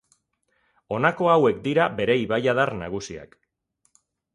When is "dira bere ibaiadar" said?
1.69-2.77